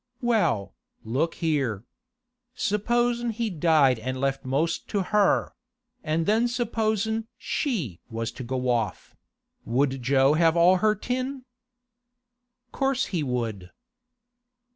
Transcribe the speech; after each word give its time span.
'Well, 0.19 0.73
look 1.03 1.35
here. 1.35 1.85
Supposin' 2.55 3.29
he 3.29 3.51
died 3.51 3.99
an' 3.99 4.15
left 4.19 4.43
most 4.43 4.87
to 4.87 5.03
her; 5.03 5.53
an' 6.03 6.23
then 6.23 6.47
supposin' 6.47 7.27
she 7.37 8.01
was 8.09 8.31
to 8.31 8.43
go 8.43 8.67
off; 8.69 9.15
would 9.63 10.01
Jo 10.01 10.33
have 10.33 10.57
all 10.57 10.77
her 10.77 10.95
tin?' 10.95 11.45
'Course 12.71 13.05
he 13.13 13.21
would. 13.21 13.69